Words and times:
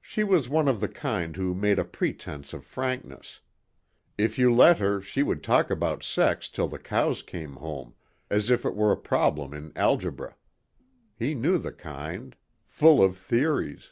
She 0.00 0.24
was 0.24 0.48
one 0.48 0.66
of 0.66 0.80
the 0.80 0.88
kind 0.88 1.36
who 1.36 1.54
made 1.54 1.78
a 1.78 1.84
pretense 1.84 2.54
of 2.54 2.64
frankness. 2.64 3.40
If 4.16 4.38
you 4.38 4.50
let 4.50 4.78
her 4.78 4.98
she 5.02 5.22
would 5.22 5.42
talk 5.44 5.68
about 5.70 6.02
sex 6.02 6.48
till 6.48 6.68
the 6.68 6.78
cows 6.78 7.20
came 7.20 7.56
home, 7.56 7.92
as 8.30 8.48
if 8.48 8.64
it 8.64 8.74
were 8.74 8.92
a 8.92 8.96
problem 8.96 9.52
in 9.52 9.70
algebra. 9.76 10.36
He 11.18 11.34
knew 11.34 11.58
the 11.58 11.70
kind. 11.70 12.34
Full 12.66 13.02
of 13.02 13.18
theories.... 13.18 13.90